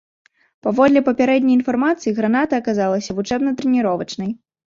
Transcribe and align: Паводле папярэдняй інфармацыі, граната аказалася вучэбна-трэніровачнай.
Паводле 0.67 1.01
папярэдняй 1.09 1.57
інфармацыі, 1.59 2.15
граната 2.21 2.53
аказалася 2.61 3.17
вучэбна-трэніровачнай. 3.19 4.31